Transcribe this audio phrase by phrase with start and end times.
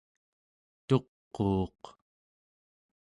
[0.87, 1.81] tuquuq